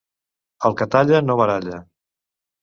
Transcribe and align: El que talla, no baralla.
El 0.69 0.77
que 0.79 0.87
talla, 0.95 1.19
no 1.27 1.37
baralla. 1.43 1.79